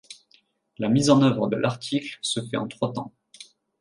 [0.79, 3.13] La mise en œuvre de l'article se fait en trois temps.